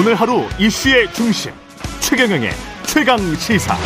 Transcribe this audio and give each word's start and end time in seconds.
오늘 0.00 0.14
하루 0.14 0.44
이슈의 0.58 1.12
중심 1.12 1.52
최경영의 2.00 2.48
최강 2.86 3.18
시사. 3.34 3.76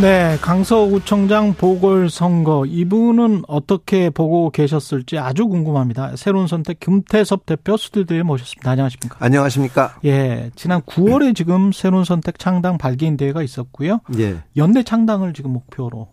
네, 0.00 0.36
강서구청장 0.40 1.54
보궐선거 1.54 2.66
이분은 2.66 3.44
어떻게 3.46 4.10
보고 4.10 4.50
계셨을지 4.50 5.18
아주 5.18 5.46
궁금합니다. 5.46 6.16
새로운 6.16 6.48
선택 6.48 6.80
김태섭 6.80 7.46
대표 7.46 7.76
스튜디오에 7.76 8.24
모셨습니다. 8.24 8.68
안녕하십니까? 8.68 9.16
안녕하십니까? 9.20 10.00
예, 10.04 10.50
지난 10.56 10.80
9월에 10.82 11.36
지금 11.36 11.70
새로운 11.70 12.02
선택 12.02 12.40
창당 12.40 12.78
발기인 12.78 13.16
대회가 13.16 13.44
있었고요. 13.44 14.00
예. 14.18 14.42
연내 14.56 14.82
창당을 14.82 15.34
지금 15.34 15.52
목표로 15.52 16.08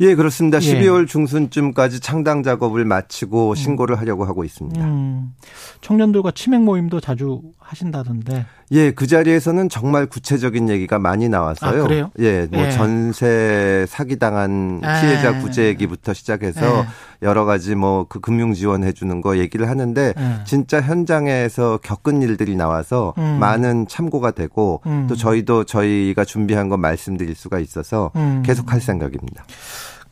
예, 0.00 0.14
그렇습니다. 0.14 0.60
예. 0.60 0.80
12월 0.80 1.06
중순쯤까지 1.06 2.00
창당 2.00 2.42
작업을 2.42 2.84
마치고 2.84 3.54
신고를 3.54 3.98
하려고 3.98 4.24
하고 4.24 4.44
있습니다. 4.44 4.84
음, 4.84 5.32
청년들과 5.80 6.32
치맥 6.32 6.62
모임도 6.62 7.00
자주 7.00 7.42
하신다던데. 7.58 8.46
예, 8.72 8.90
그 8.90 9.06
자리에서는 9.06 9.68
정말 9.68 10.06
구체적인 10.06 10.68
얘기가 10.68 10.98
많이 10.98 11.28
나왔어요. 11.28 11.84
아, 11.84 11.86
그래요? 11.86 12.10
예, 12.18 12.46
뭐 12.50 12.62
예. 12.62 12.70
전세 12.70 13.86
사기 13.88 14.18
당한 14.18 14.80
아. 14.84 15.00
피해자 15.00 15.40
구제 15.40 15.66
얘기부터 15.66 16.12
시작해서 16.12 16.80
예. 16.80 16.86
여러 17.22 17.44
가지 17.44 17.74
뭐 17.74 18.06
그 18.08 18.20
금융 18.20 18.52
지원해 18.54 18.92
주는 18.92 19.20
거 19.20 19.38
얘기를 19.38 19.68
하는데 19.68 20.12
예. 20.16 20.44
진짜 20.44 20.80
현장에서 20.80 21.78
겪은 21.82 22.22
일들이 22.22 22.56
나와서 22.56 23.14
음. 23.18 23.38
많은 23.40 23.86
참고가 23.88 24.30
되고 24.30 24.80
음. 24.86 25.06
또 25.08 25.16
저희도 25.16 25.64
저희가 25.64 26.24
준비한 26.24 26.68
거 26.68 26.76
말씀드릴 26.76 27.34
수가 27.34 27.58
있어서 27.58 28.10
음. 28.16 28.42
계속 28.44 28.72
할 28.72 28.80
생각입니다. 28.80 29.44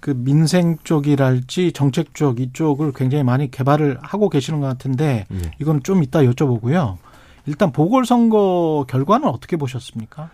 그 0.04 0.12
민생 0.14 0.76
쪽이랄지 0.84 1.72
정책 1.72 2.12
쪽 2.12 2.38
이쪽을 2.38 2.92
굉장히 2.92 3.24
많이 3.24 3.50
개발을 3.50 3.96
하고 4.02 4.28
계시는 4.28 4.60
것 4.60 4.66
같은데 4.66 5.24
예. 5.33 5.50
이건 5.58 5.83
좀 5.83 6.02
이따 6.02 6.20
여쭤보고요. 6.20 6.97
일단 7.47 7.72
보궐선거 7.72 8.84
결과는 8.86 9.27
어떻게 9.27 9.56
보셨습니까? 9.56 10.28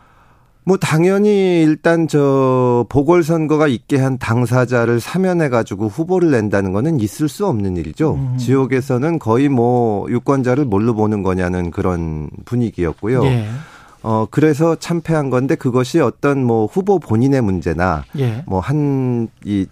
뭐 0.65 0.77
당연히 0.77 1.63
일단 1.63 2.09
저 2.09 2.85
보궐선거가 2.89 3.69
있게 3.69 3.99
한 3.99 4.19
당사자를 4.19 4.99
사면해 4.99 5.49
가지고 5.49 5.87
후보를 5.87 6.33
낸다는 6.33 6.73
거는 6.73 6.99
있을 6.99 7.29
수 7.29 7.47
없는 7.47 7.77
일이죠. 7.77 8.15
음. 8.15 8.37
지역에서는 8.39 9.21
거의 9.21 9.49
뭐 9.49 10.11
유권자를 10.11 10.65
뭘로 10.65 10.95
보는 10.95 11.23
거냐는 11.23 11.71
그런 11.71 12.29
분위기였고요. 12.45 13.25
예. 13.25 13.47
어 14.03 14.27
그래서 14.31 14.77
참패한 14.77 15.31
건데 15.31 15.55
그것이 15.55 16.01
어떤 16.01 16.45
뭐 16.45 16.67
후보 16.67 16.99
본인의 16.99 17.43
문제나 17.43 18.05
예. 18.19 18.45
뭐한이 18.47 19.29
이 19.45 19.67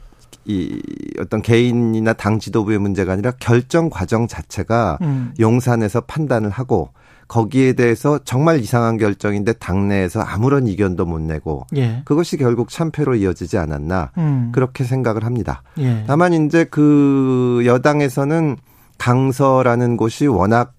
어떤 1.20 1.42
개인이나 1.42 2.14
당 2.14 2.38
지도부의 2.38 2.78
문제가 2.78 3.12
아니라 3.12 3.32
결정 3.38 3.90
과정 3.90 4.26
자체가 4.26 4.98
음. 5.02 5.34
용산에서 5.38 6.00
판단을 6.02 6.48
하고 6.48 6.90
거기에 7.28 7.74
대해서 7.74 8.18
정말 8.24 8.58
이상한 8.58 8.96
결정인데 8.96 9.52
당내에서 9.54 10.20
아무런 10.22 10.66
이견도 10.66 11.04
못 11.04 11.20
내고 11.20 11.66
예. 11.76 12.00
그것이 12.06 12.38
결국 12.38 12.70
참패로 12.70 13.16
이어지지 13.16 13.58
않았나 13.58 14.12
음. 14.16 14.50
그렇게 14.52 14.84
생각을 14.84 15.24
합니다. 15.24 15.62
예. 15.78 16.04
다만 16.06 16.32
이제 16.32 16.64
그 16.64 17.62
여당에서는 17.66 18.56
강서라는 18.96 19.98
곳이 19.98 20.26
워낙 20.26 20.72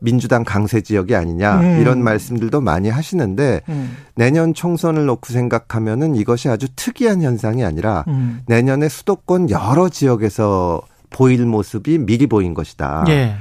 민주당 0.00 0.44
강세 0.44 0.80
지역이 0.80 1.14
아니냐 1.14 1.60
음. 1.60 1.80
이런 1.80 2.02
말씀들도 2.02 2.60
많이 2.60 2.88
하시는데 2.90 3.62
음. 3.68 3.96
내년 4.14 4.54
총선을 4.54 5.06
놓고 5.06 5.32
생각하면은 5.32 6.14
이것이 6.14 6.48
아주 6.48 6.68
특이한 6.76 7.22
현상이 7.22 7.64
아니라 7.64 8.04
음. 8.08 8.42
내년에 8.46 8.88
수도권 8.88 9.50
여러 9.50 9.88
지역에서 9.88 10.82
보일 11.10 11.46
모습이 11.46 11.98
미리 11.98 12.26
보인 12.26 12.54
것이다. 12.54 13.04
예. 13.08 13.36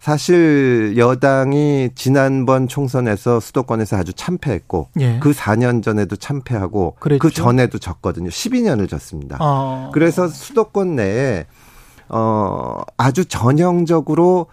사실 0.00 0.94
여당이 0.96 1.90
지난번 1.94 2.68
총선에서 2.68 3.40
수도권에서 3.40 3.96
아주 3.96 4.12
참패했고 4.12 4.88
예. 5.00 5.18
그 5.20 5.32
4년 5.32 5.82
전에도 5.82 6.16
참패하고 6.16 6.96
그랬죠. 7.00 7.18
그 7.18 7.30
전에도 7.30 7.78
졌거든요. 7.78 8.30
12년을 8.30 8.88
졌습니다. 8.88 9.36
어. 9.40 9.90
그래서 9.92 10.28
수도권 10.28 10.96
내에 10.96 11.46
어 12.08 12.80
아주 12.96 13.26
전형적으로 13.26 14.46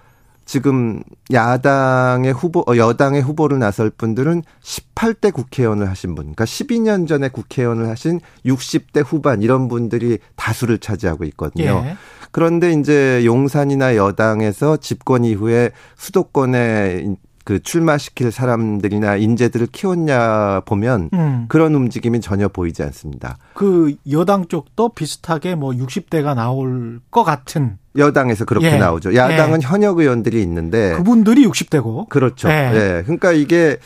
지금 0.46 1.02
야당의 1.34 2.32
후보 2.32 2.62
어, 2.68 2.78
여당의 2.78 3.22
후보를 3.22 3.60
나설 3.60 3.90
분들은 3.90 4.44
18대 4.64 5.34
국회의원을 5.34 5.90
하신 5.90 6.14
분, 6.16 6.26
그러니까 6.26 6.46
12년 6.46 7.08
전에 7.08 7.30
국회의원을 7.30 7.90
하신 7.90 8.22
60대 8.46 9.04
후반 9.06 9.42
이런 9.42 9.68
분들이 9.68 10.20
다수를 10.36 10.78
차지하고 10.78 11.24
있거든요. 11.26 11.84
예. 11.86 11.98
그런데 12.32 12.74
이제 12.74 13.24
용산이나 13.26 13.96
여당에서 13.96 14.78
집권 14.78 15.24
이후에 15.24 15.72
수도권에 15.96 17.16
그 17.46 17.62
출마시킬 17.62 18.32
사람들이나 18.32 19.18
인재들을 19.18 19.68
키웠냐 19.68 20.62
보면 20.66 21.12
음. 21.14 21.46
그런 21.48 21.76
움직임이 21.76 22.20
전혀 22.20 22.48
보이지 22.48 22.82
않습니다. 22.84 23.38
그 23.54 23.96
여당 24.10 24.48
쪽도 24.48 24.90
비슷하게 24.90 25.54
뭐 25.54 25.72
60대가 25.72 26.34
나올 26.34 27.00
것 27.12 27.24
같은 27.24 27.78
여당에서 27.96 28.46
그렇게 28.46 28.72
예. 28.72 28.78
나오죠. 28.78 29.14
야당은 29.16 29.62
예. 29.62 29.68
현역 29.68 30.00
의원들이 30.00 30.42
있는데 30.42 30.94
그분들이 30.96 31.46
60대고. 31.46 32.10
그렇죠. 32.10 32.50
예. 32.50 32.72
예. 32.74 33.04
그러니까 33.04 33.32
이게 33.32 33.78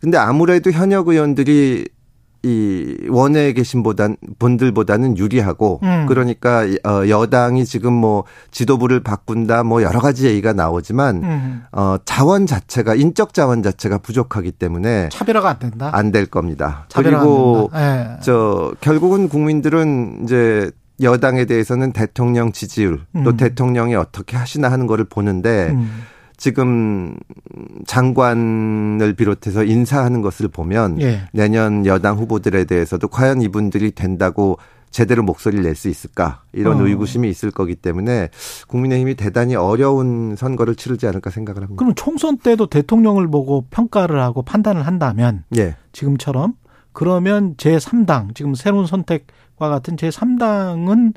근데 0.00 0.18
아무래도 0.18 0.72
현역 0.72 1.06
의원들이 1.06 1.88
이 2.46 3.08
원내에 3.08 3.52
계신 3.52 3.82
보단 3.82 4.16
분들보다는 4.38 5.18
유리하고 5.18 5.80
음. 5.82 6.06
그러니까 6.06 6.60
어 6.84 7.08
여당이 7.08 7.64
지금 7.64 7.92
뭐 7.92 8.22
지도부를 8.52 9.00
바꾼다 9.00 9.64
뭐 9.64 9.82
여러 9.82 9.98
가지 9.98 10.26
얘기가 10.26 10.52
나오지만 10.52 11.16
음. 11.24 11.62
어 11.72 11.96
자원 12.04 12.46
자체가 12.46 12.94
인적 12.94 13.34
자원 13.34 13.64
자체가 13.64 13.98
부족하기 13.98 14.52
때문에 14.52 15.08
차별화가 15.10 15.48
안 15.50 15.58
된다. 15.58 15.90
안 15.92 16.12
될 16.12 16.26
겁니다. 16.26 16.86
그리고 16.94 17.68
안 17.72 17.82
된다. 17.82 18.12
예. 18.14 18.20
저 18.22 18.72
결국은 18.80 19.28
국민들은 19.28 20.20
이제 20.22 20.70
여당에 21.02 21.44
대해서는 21.46 21.92
대통령 21.92 22.52
지지율 22.52 23.00
또 23.24 23.30
음. 23.30 23.36
대통령이 23.36 23.96
어떻게 23.96 24.36
하시나 24.36 24.70
하는 24.70 24.86
거를 24.86 25.04
보는데 25.04 25.70
음. 25.72 26.02
지금 26.36 27.16
장관을 27.86 29.14
비롯해서 29.14 29.64
인사하는 29.64 30.22
것을 30.22 30.48
보면 30.48 31.00
예. 31.00 31.22
내년 31.32 31.86
여당 31.86 32.16
후보들에 32.18 32.64
대해서도 32.64 33.08
과연 33.08 33.40
이분들이 33.42 33.92
된다고 33.92 34.58
제대로 34.90 35.22
목소리를 35.22 35.64
낼 35.64 35.74
수 35.74 35.88
있을까 35.88 36.42
이런 36.52 36.80
어. 36.80 36.86
의구심이 36.86 37.28
있을 37.28 37.50
거기 37.50 37.74
때문에 37.74 38.30
국민의힘이 38.68 39.14
대단히 39.14 39.54
어려운 39.54 40.36
선거를 40.36 40.74
치르지 40.74 41.06
않을까 41.06 41.30
생각을 41.30 41.62
합니다. 41.62 41.78
그럼 41.78 41.94
총선 41.94 42.38
때도 42.38 42.66
대통령을 42.66 43.28
보고 43.28 43.66
평가를 43.70 44.20
하고 44.22 44.42
판단을 44.42 44.86
한다면 44.86 45.44
예. 45.56 45.76
지금처럼 45.92 46.54
그러면 46.92 47.54
제 47.58 47.76
3당 47.76 48.34
지금 48.34 48.54
새로운 48.54 48.86
선택과 48.86 49.68
같은 49.68 49.98
제 49.98 50.08
3당은 50.08 51.14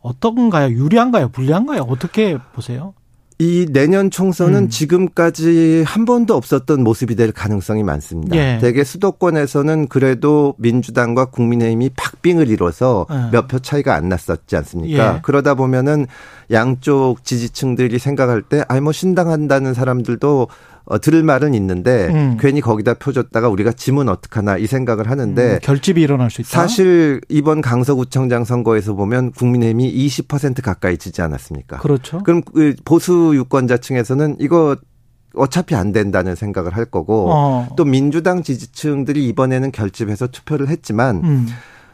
어떤가요? 0.00 0.70
유리한가요? 0.70 1.28
불리한가요? 1.28 1.82
어떻게 1.82 2.36
보세요? 2.52 2.94
이 3.40 3.66
내년 3.70 4.10
총선은 4.10 4.64
음. 4.64 4.68
지금까지 4.68 5.82
한 5.86 6.04
번도 6.04 6.34
없었던 6.34 6.84
모습이 6.84 7.16
될 7.16 7.32
가능성이 7.32 7.82
많습니다. 7.82 8.36
예. 8.36 8.58
대개 8.60 8.84
수도권에서는 8.84 9.88
그래도 9.88 10.54
민주당과 10.58 11.24
국민의힘이 11.30 11.92
박빙을 11.96 12.48
이뤄서 12.50 13.06
예. 13.10 13.30
몇표 13.32 13.60
차이가 13.60 13.94
안 13.94 14.10
났었지 14.10 14.56
않습니까? 14.56 15.14
예. 15.14 15.20
그러다 15.22 15.54
보면은 15.54 16.06
양쪽 16.50 17.24
지지층들이 17.24 17.98
생각할 17.98 18.42
때, 18.42 18.62
아이 18.68 18.82
뭐 18.82 18.92
신당한다는 18.92 19.72
사람들도 19.72 20.48
어, 20.84 20.98
들을 20.98 21.22
말은 21.22 21.54
있는데 21.54 22.08
음. 22.08 22.36
괜히 22.40 22.60
거기다 22.60 22.94
표 22.94 23.12
줬다가 23.12 23.48
우리가 23.48 23.72
지면 23.72 24.08
어떡하나 24.08 24.56
이 24.56 24.66
생각을 24.66 25.10
하는데 25.10 25.54
음, 25.54 25.58
결집이 25.62 26.00
일어날 26.00 26.30
수 26.30 26.40
있다. 26.40 26.50
사실 26.50 27.20
이번 27.28 27.60
강서구청장 27.60 28.44
선거에서 28.44 28.94
보면 28.94 29.32
국민의힘이 29.32 29.92
20% 30.06 30.62
가까이 30.62 30.98
지지 30.98 31.22
않았습니까? 31.22 31.78
그렇죠. 31.78 32.18
그럼 32.22 32.42
그 32.42 32.74
보수 32.84 33.32
유권자층에서는 33.34 34.36
이거 34.40 34.76
어차피 35.34 35.74
안 35.74 35.92
된다는 35.92 36.34
생각을 36.34 36.76
할 36.76 36.84
거고 36.84 37.30
어. 37.30 37.68
또 37.76 37.84
민주당 37.84 38.42
지지층들이 38.42 39.26
이번에는 39.28 39.70
결집해서 39.72 40.26
투표를 40.26 40.68
했지만 40.68 41.16
음. 41.24 41.46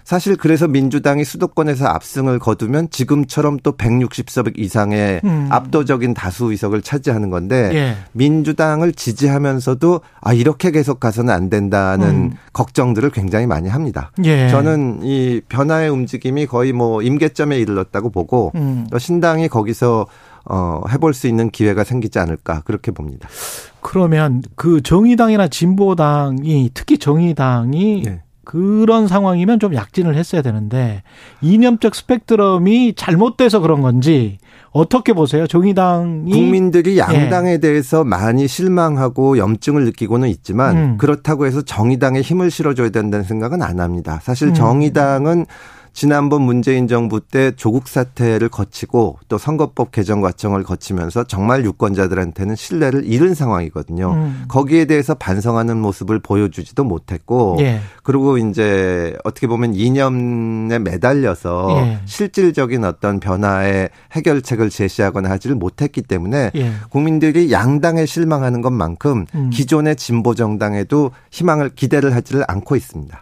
사실 0.07 0.37
그래서 0.37 0.69
민주당이 0.69 1.25
수도권에서 1.25 1.85
압승을 1.89 2.39
거두면 2.39 2.91
지금처럼 2.91 3.59
또 3.65 3.73
160석 3.73 4.57
이상의 4.57 5.21
음. 5.25 5.49
압도적인 5.51 6.15
다수 6.15 6.53
의석을 6.53 6.81
차지하는 6.81 7.29
건데 7.29 7.71
예. 7.75 7.97
민주당을 8.13 8.93
지지하면서도 8.93 10.01
아 10.21 10.33
이렇게 10.33 10.71
계속 10.71 11.01
가서는 11.01 11.35
안 11.35 11.51
된다는 11.51 12.09
음. 12.09 12.33
걱정들을 12.53 13.11
굉장히 13.11 13.49
많이 13.49 13.69
합니다. 13.69 14.13
예. 14.23 14.49
저는 14.49 15.01
이 15.03 15.41
변화의 15.49 15.91
움직임이 15.91 16.47
거의 16.47 16.73
뭐 16.73 17.03
임계점에 17.03 17.59
이르렀다고 17.59 18.11
보고 18.11 18.53
음. 18.55 18.87
또 18.93 19.01
신당이 19.01 19.49
거기서 19.49 20.07
어 20.45 20.83
해볼 20.89 21.15
수 21.15 21.27
있는 21.27 21.51
기회가 21.51 21.83
생기지 21.83 22.21
않을까 22.21 22.61
그렇게 22.61 22.93
봅니다. 22.93 23.29
그러면 23.81 24.41
그 24.55 24.81
정의당이나 24.83 25.49
진보당이 25.49 26.71
특히 26.75 26.97
정의당이 26.97 28.03
네. 28.05 28.23
그런 28.47 29.09
상황이면 29.09 29.59
좀 29.59 29.75
약진을 29.75 30.15
했어야 30.15 30.41
되는데 30.41 31.03
이념적 31.43 31.97
스펙트럼이 31.97 32.95
잘못돼서 32.97 33.59
그런 33.59 33.83
건지 33.83 34.39
어떻게 34.71 35.13
보세요? 35.13 35.49
정의당이 35.49 36.31
국민들이 36.31 36.97
양당에 36.97 37.55
예. 37.55 37.59
대해서 37.59 38.05
많이 38.05 38.47
실망하고 38.47 39.37
염증을 39.37 39.85
느끼고는 39.87 40.29
있지만 40.29 40.77
음. 40.77 40.97
그렇다고 40.97 41.47
해서 41.47 41.61
정의당에 41.63 42.21
힘을 42.21 42.53
실어줘야 42.53 42.91
된다는 42.91 43.25
생각은 43.25 43.63
안 43.63 43.81
합니다. 43.81 44.21
사실 44.23 44.49
음. 44.49 44.55
정의당은 44.55 45.47
지난번 45.97 46.43
문재인 46.43 46.89
정부 46.89 47.21
때 47.21 47.53
조국 47.57 47.89
사태를 47.89 48.51
거치고 48.51 49.19
또 49.31 49.39
선거법 49.39 49.93
개정 49.93 50.21
과정을 50.21 50.63
거치면서 50.63 51.25
정말 51.25 51.65
유권자들한테는 51.65 52.55
신뢰를 52.55 53.07
잃은 53.07 53.33
상황이거든요. 53.33 54.13
음. 54.13 54.45
거기에 54.47 54.85
대해서 54.85 55.15
반성하는 55.15 55.79
모습을 55.79 56.19
보여주지도 56.19 56.85
못했고 56.85 57.57
예. 57.61 57.81
그리고 58.03 58.37
이제 58.37 59.17
어떻게 59.25 59.47
보면 59.47 59.75
이념에 59.75 60.79
매달려서 60.81 61.69
예. 61.79 62.01
실질적인 62.05 62.85
어떤 62.85 63.19
변화의 63.19 63.89
해결책을 64.13 64.69
제시하거나 64.69 65.31
하지를 65.31 65.57
못했기 65.57 66.03
때문에 66.03 66.51
예. 66.57 66.73
국민들이 66.91 67.51
양당에 67.51 68.05
실망하는 68.05 68.61
것만큼 68.61 69.25
음. 69.35 69.49
기존의 69.49 69.97
진보 69.97 70.35
정당에도 70.35 71.13
희망을 71.31 71.71
기대를 71.71 72.15
하지를 72.15 72.45
않고 72.49 72.77
있습니다. 72.77 73.19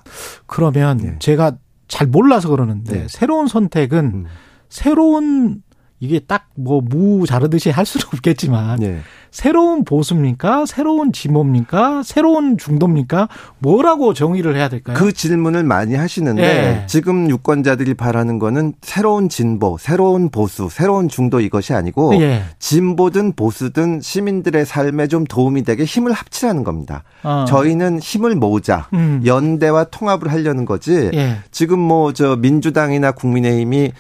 그러면 0.47 1.01
예. 1.05 1.17
제가 1.21 1.53
잘 1.89 2.07
몰라서 2.07 2.49
그러는데 2.49 3.01
네. 3.01 3.07
새로운 3.09 3.47
선택은 3.47 4.05
음. 4.15 4.25
새로운 4.69 5.63
이게 6.05 6.19
딱 6.21 6.49
뭐 6.57 6.81
무 6.81 7.27
자르듯이 7.27 7.71
할 7.71 7.85
수는 7.85 8.07
없겠지만 8.15 8.79
네. 8.79 9.01
새로운 9.33 9.85
보수입니까? 9.85 10.65
새로운 10.67 11.11
진보입니까? 11.13 12.03
새로운 12.05 12.57
중도입니까? 12.57 13.29
뭐라고 13.59 14.15
정의를 14.15 14.55
해야 14.55 14.69
될까요? 14.69 14.97
그 14.97 15.13
질문을 15.13 15.65
많이 15.65 15.97
하시는데 15.97 16.41
네. 16.43 16.85
지금 16.87 17.29
유권자들이 17.29 17.95
바라는 17.95 18.39
거는 18.39 18.75
새로운 18.83 19.29
진보, 19.29 19.77
새로운 19.81 20.29
보수, 20.29 20.69
새로운 20.71 21.09
중도 21.09 21.41
이것이 21.41 21.73
아니고 21.75 22.13
네. 22.13 22.45
진보든 22.61 23.33
보수든 23.33 24.01
시민들의 24.01 24.65
삶에 24.65 25.09
좀 25.09 25.25
도움이 25.25 25.65
되게 25.65 25.83
힘을 25.85 26.13
합치라는 26.13 26.63
겁니다. 26.63 27.03
어. 27.25 27.45
저희는 27.49 27.99
힘을 27.99 28.37
모으자. 28.37 28.87
음. 28.95 29.23
연대와 29.27 29.85
통합을 29.85 30.31
하려는 30.31 30.65
거지. 30.65 31.11
네. 31.13 31.39
지금 31.51 31.81
뭐 31.81 32.13
저 32.13 32.37
민주당이나 32.37 33.11
국민의힘이 33.11 33.91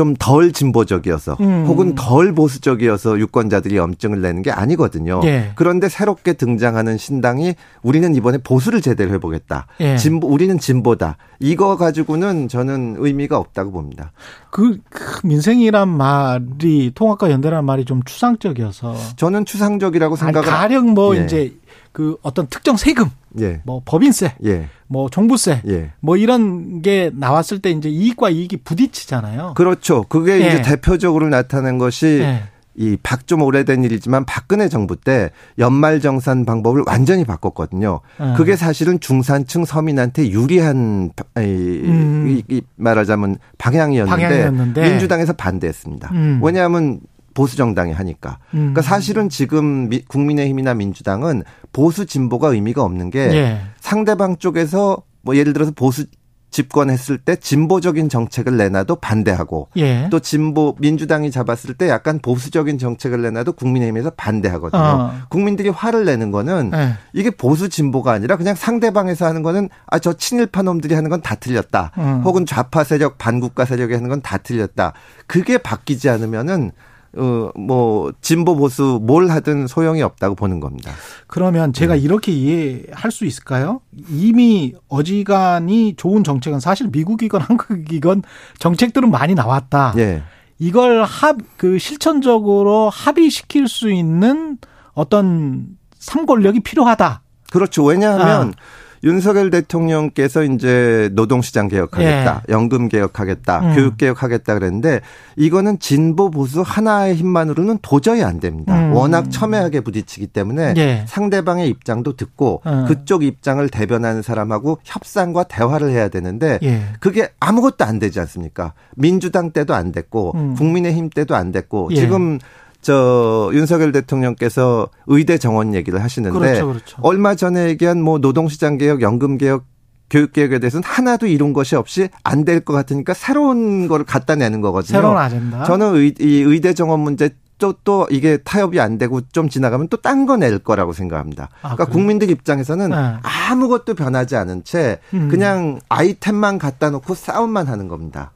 좀 0.00 0.14
덜 0.18 0.50
진보적이어서 0.50 1.36
음. 1.40 1.66
혹은 1.66 1.94
덜 1.94 2.32
보수적이어서 2.32 3.18
유권자들이 3.18 3.76
염증을 3.76 4.22
내는 4.22 4.40
게 4.40 4.50
아니거든요. 4.50 5.20
예. 5.24 5.52
그런데 5.56 5.90
새롭게 5.90 6.32
등장하는 6.32 6.96
신당이 6.96 7.54
우리는 7.82 8.14
이번에 8.14 8.38
보수를 8.38 8.80
제대로 8.80 9.12
해보겠다. 9.12 9.66
예. 9.80 9.98
진보 9.98 10.26
우리는 10.28 10.58
진보다. 10.58 11.18
이거 11.38 11.76
가지고는 11.76 12.48
저는 12.48 12.96
의미가 12.98 13.36
없다고 13.36 13.72
봅니다. 13.72 14.12
그, 14.50 14.78
그 14.88 15.26
민생이란 15.26 15.88
말이 15.88 16.92
통합과 16.94 17.30
연대란 17.30 17.66
말이 17.66 17.84
좀 17.84 18.02
추상적이어서 18.02 18.94
저는 19.16 19.44
추상적이라고 19.44 20.16
생각을 20.16 20.48
아니, 20.48 20.56
가령 20.58 20.94
뭐 20.94 21.14
예. 21.14 21.24
이제 21.24 21.54
그 21.92 22.16
어떤 22.22 22.46
특정 22.46 22.76
세금, 22.76 23.10
예. 23.40 23.60
뭐 23.64 23.82
법인세, 23.84 24.34
예. 24.44 24.68
뭐 24.86 25.08
종부세, 25.08 25.62
예. 25.68 25.90
뭐 26.00 26.16
이런 26.16 26.82
게 26.82 27.10
나왔을 27.14 27.60
때 27.60 27.70
이제 27.70 27.88
이익과 27.88 28.30
이익이 28.30 28.58
부딪히잖아요. 28.58 29.54
그렇죠. 29.56 30.04
그게 30.08 30.38
이제 30.38 30.58
예. 30.58 30.62
대표적으로 30.62 31.28
나타난 31.28 31.78
것이 31.78 32.20
예. 32.22 32.42
이박 32.76 33.26
좀 33.26 33.42
오래된 33.42 33.84
일이지만 33.84 34.24
박근혜 34.24 34.68
정부 34.68 34.96
때 34.96 35.30
연말 35.58 36.00
정산 36.00 36.44
방법을 36.46 36.84
완전히 36.86 37.24
바꿨거든요. 37.24 38.00
음. 38.20 38.34
그게 38.36 38.56
사실은 38.56 39.00
중산층 39.00 39.64
서민한테 39.64 40.30
유리한 40.30 41.10
이, 41.36 41.40
음. 41.40 42.42
이, 42.48 42.62
말하자면 42.76 43.36
방향이었는데, 43.58 44.22
방향이었는데, 44.22 44.88
민주당에서 44.88 45.32
반대했습니다. 45.32 46.10
음. 46.12 46.40
왜냐하면 46.42 47.00
보수 47.34 47.56
정당이 47.56 47.92
하니까. 47.92 48.38
음. 48.54 48.58
그러니까 48.58 48.82
사실은 48.82 49.28
지금 49.28 49.88
국민의힘이나 50.08 50.74
민주당은 50.74 51.42
보수 51.72 52.06
진보가 52.06 52.48
의미가 52.48 52.82
없는 52.82 53.10
게 53.10 53.18
예. 53.32 53.60
상대방 53.80 54.36
쪽에서 54.38 54.98
뭐 55.22 55.36
예를 55.36 55.52
들어서 55.52 55.72
보수 55.74 56.04
집권했을 56.52 57.18
때 57.18 57.36
진보적인 57.36 58.08
정책을 58.08 58.56
내놔도 58.56 58.96
반대하고 58.96 59.68
예. 59.76 60.08
또 60.10 60.18
진보 60.18 60.74
민주당이 60.80 61.30
잡았을 61.30 61.74
때 61.74 61.88
약간 61.88 62.18
보수적인 62.18 62.76
정책을 62.76 63.22
내놔도 63.22 63.52
국민의힘에서 63.52 64.10
반대하거든요. 64.16 64.82
어. 64.82 65.12
국민들이 65.28 65.68
화를 65.68 66.04
내는 66.04 66.32
거는 66.32 66.72
예. 66.74 66.94
이게 67.12 67.30
보수 67.30 67.68
진보가 67.68 68.10
아니라 68.10 68.36
그냥 68.36 68.56
상대방에서 68.56 69.26
하는 69.26 69.44
거는 69.44 69.68
아 69.86 70.00
저 70.00 70.12
친일파 70.12 70.62
놈들이 70.62 70.94
하는 70.94 71.08
건 71.08 71.20
다 71.22 71.36
틀렸다. 71.36 71.92
음. 71.98 72.22
혹은 72.24 72.44
좌파 72.46 72.82
세력 72.82 73.16
반국가 73.16 73.64
세력이 73.64 73.94
하는 73.94 74.08
건 74.08 74.20
다 74.20 74.36
틀렸다. 74.38 74.92
그게 75.28 75.56
바뀌지 75.56 76.08
않으면은 76.10 76.72
어, 77.16 77.50
뭐, 77.58 78.12
진보 78.20 78.54
보수 78.54 79.00
뭘 79.02 79.30
하든 79.30 79.66
소용이 79.66 80.02
없다고 80.02 80.34
보는 80.36 80.60
겁니다. 80.60 80.92
그러면 81.26 81.72
제가 81.72 81.94
네. 81.94 82.00
이렇게 82.00 82.32
이해할 82.32 83.10
수 83.10 83.24
있을까요? 83.24 83.80
이미 84.08 84.74
어지간히 84.88 85.94
좋은 85.96 86.22
정책은 86.22 86.60
사실 86.60 86.88
미국이건 86.88 87.40
한국이건 87.42 88.22
정책들은 88.58 89.10
많이 89.10 89.34
나왔다. 89.34 89.92
네. 89.96 90.22
이걸 90.58 91.04
합, 91.04 91.38
그 91.56 91.78
실천적으로 91.78 92.90
합의시킬 92.90 93.66
수 93.66 93.90
있는 93.90 94.58
어떤 94.92 95.66
삼권력이 95.98 96.60
필요하다. 96.60 97.22
그렇죠. 97.50 97.84
왜냐하면 97.84 98.48
아. 98.48 98.89
윤석열 99.02 99.50
대통령께서 99.50 100.44
이제 100.44 101.08
노동시장 101.12 101.68
개혁하겠다, 101.68 102.42
예. 102.48 102.52
연금 102.52 102.88
개혁하겠다, 102.88 103.60
음. 103.60 103.74
교육 103.74 103.96
개혁하겠다 103.96 104.54
그랬는데 104.54 105.00
이거는 105.36 105.78
진보 105.78 106.30
보수 106.30 106.62
하나의 106.62 107.14
힘만으로는 107.14 107.78
도저히 107.82 108.22
안 108.22 108.40
됩니다. 108.40 108.78
음. 108.78 108.92
워낙 108.92 109.30
첨예하게 109.30 109.80
부딪히기 109.80 110.28
때문에 110.28 110.74
예. 110.76 111.04
상대방의 111.08 111.68
입장도 111.68 112.16
듣고 112.16 112.62
음. 112.66 112.84
그쪽 112.86 113.22
입장을 113.22 113.66
대변하는 113.68 114.22
사람하고 114.22 114.78
협상과 114.84 115.44
대화를 115.44 115.90
해야 115.90 116.08
되는데 116.08 116.58
예. 116.62 116.82
그게 117.00 117.30
아무것도 117.40 117.84
안 117.84 117.98
되지 117.98 118.20
않습니까? 118.20 118.74
민주당 118.96 119.52
때도 119.52 119.74
안 119.74 119.92
됐고 119.92 120.32
음. 120.34 120.54
국민의힘 120.54 121.10
때도 121.10 121.34
안 121.34 121.52
됐고 121.52 121.88
예. 121.92 121.96
지금 121.96 122.38
저 122.82 123.50
윤석열 123.52 123.92
대통령께서 123.92 124.88
의대 125.06 125.36
정원 125.38 125.74
얘기를 125.74 126.02
하시는데 126.02 126.38
그렇죠, 126.38 126.66
그렇죠. 126.68 126.96
얼마 127.02 127.34
전에 127.34 127.68
얘기한 127.68 128.00
뭐 128.02 128.18
노동시장 128.18 128.78
개혁, 128.78 129.02
연금 129.02 129.36
개혁 129.38 129.64
교육개혁에 130.08 130.58
대해서는 130.58 130.82
하나도 130.84 131.26
이룬 131.26 131.52
것이 131.52 131.76
없이 131.76 132.08
안 132.24 132.44
될 132.44 132.60
것 132.64 132.72
같으니까 132.72 133.14
새로운 133.14 133.86
거를 133.86 134.04
갖다 134.04 134.34
내는 134.34 134.60
거거든요. 134.60 134.96
새로운 134.98 135.16
아젠다. 135.18 135.64
저는 135.64 135.94
의, 135.94 136.14
이 136.18 136.40
의대 136.42 136.72
정원 136.74 137.00
문제 137.00 137.30
또, 137.58 137.74
또 137.84 138.06
이게 138.10 138.38
타협이 138.38 138.80
안 138.80 138.96
되고 138.96 139.20
좀 139.32 139.48
지나가면 139.50 139.88
또 139.88 139.98
딴 139.98 140.24
거 140.26 140.36
낼 140.38 140.58
거라고 140.58 140.92
생각합니다. 140.94 141.44
아, 141.60 141.74
그러니까 141.74 141.84
그래? 141.84 141.92
국민들 141.92 142.30
입장에서는 142.30 142.88
네. 142.90 143.14
아무것도 143.22 143.94
변하지 143.94 144.34
않은 144.36 144.64
채 144.64 144.98
음. 145.14 145.28
그냥 145.28 145.78
아이템만 145.90 146.58
갖다 146.58 146.88
놓고 146.90 147.14
싸움만 147.14 147.68
하는 147.68 147.86
겁니다. 147.86 148.32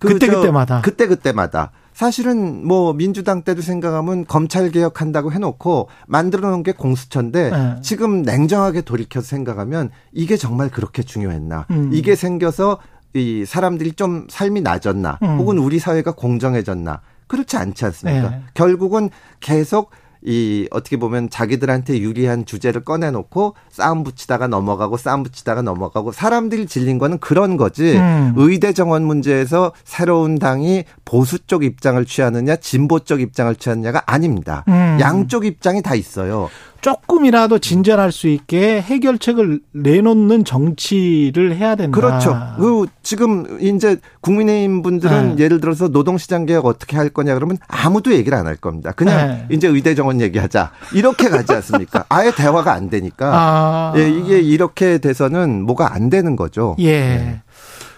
그 0.00 0.08
그때 0.08 0.26
그때마다. 0.26 0.80
그때 0.82 1.06
그때마다. 1.06 1.70
사실은 1.98 2.64
뭐 2.64 2.92
민주당 2.92 3.42
때도 3.42 3.60
생각하면 3.60 4.24
검찰 4.24 4.70
개혁한다고 4.70 5.32
해놓고 5.32 5.88
만들어 6.06 6.48
놓은 6.50 6.62
게 6.62 6.70
공수처인데 6.70 7.50
네. 7.50 7.76
지금 7.82 8.22
냉정하게 8.22 8.82
돌이켜서 8.82 9.26
생각하면 9.26 9.90
이게 10.12 10.36
정말 10.36 10.70
그렇게 10.70 11.02
중요했나? 11.02 11.66
음. 11.72 11.90
이게 11.92 12.14
생겨서 12.14 12.78
이 13.14 13.44
사람들이 13.44 13.94
좀 13.94 14.28
삶이 14.30 14.60
나아졌나? 14.60 15.18
음. 15.24 15.38
혹은 15.38 15.58
우리 15.58 15.80
사회가 15.80 16.12
공정해졌나? 16.12 17.00
그렇지 17.26 17.56
않지 17.56 17.84
않습니까? 17.86 18.30
네. 18.30 18.42
결국은 18.54 19.10
계속 19.40 19.90
이 20.24 20.68
어떻게 20.70 20.96
보면 20.96 21.30
자기들한테 21.30 22.00
유리한 22.00 22.44
주제를 22.44 22.84
꺼내놓고 22.84 23.54
싸움 23.70 24.04
붙이다가 24.04 24.48
넘어가고 24.48 24.96
싸움 24.96 25.22
붙이다가 25.22 25.62
넘어가고 25.62 26.12
사람들이 26.12 26.66
질린 26.66 26.98
거는 26.98 27.18
그런 27.18 27.56
거지 27.56 27.96
음. 27.96 28.34
의대 28.36 28.72
정원 28.72 29.04
문제에서 29.04 29.72
새로운 29.84 30.38
당이 30.38 30.84
보수 31.04 31.38
쪽 31.46 31.64
입장을 31.64 32.04
취하느냐 32.04 32.56
진보 32.56 33.00
쪽 33.00 33.20
입장을 33.20 33.54
취하느냐가 33.56 34.02
아닙니다. 34.06 34.64
음. 34.68 34.98
양쪽 35.00 35.44
입장이 35.44 35.82
다 35.82 35.94
있어요. 35.94 36.48
조금이라도 36.80 37.58
진전할 37.58 38.12
수 38.12 38.28
있게 38.28 38.80
해결책을 38.80 39.60
내놓는 39.72 40.44
정치를 40.44 41.56
해야 41.56 41.74
된다. 41.74 41.94
그렇죠. 42.00 42.36
그 42.56 42.86
지금 43.02 43.58
이제 43.60 43.96
국민의힘 44.20 44.82
분들은 44.82 45.36
네. 45.36 45.44
예를 45.44 45.60
들어서 45.60 45.88
노동시장 45.88 46.46
개혁 46.46 46.66
어떻게 46.66 46.96
할 46.96 47.08
거냐 47.08 47.34
그러면 47.34 47.58
아무도 47.66 48.12
얘기를 48.12 48.36
안 48.38 48.46
할 48.46 48.56
겁니다. 48.56 48.92
그냥 48.92 49.46
네. 49.48 49.54
이제 49.54 49.66
의대 49.68 49.94
정원 49.94 50.20
얘기하자 50.20 50.70
이렇게 50.94 51.28
가지 51.28 51.52
않습니까? 51.52 52.04
아예 52.10 52.30
대화가 52.30 52.72
안 52.72 52.88
되니까 52.88 53.30
아. 53.34 53.92
예, 53.96 54.08
이게 54.08 54.40
이렇게 54.40 54.98
돼서는 54.98 55.62
뭐가 55.64 55.92
안 55.92 56.08
되는 56.10 56.36
거죠. 56.36 56.76
예. 56.78 56.92
네. 57.00 57.42